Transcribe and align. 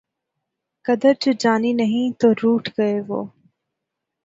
قدر 0.85 1.13
جو 1.21 1.31
جانی 1.39 1.73
نہیں 1.73 2.19
تو 2.19 2.27
روٹھ 2.33 2.69
گئے 2.77 2.99
وہ 3.07 3.23